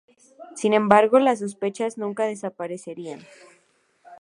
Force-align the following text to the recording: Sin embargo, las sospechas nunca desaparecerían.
Sin 0.55 0.73
embargo, 0.73 1.19
las 1.19 1.37
sospechas 1.37 1.99
nunca 1.99 2.23
desaparecerían. 2.23 3.19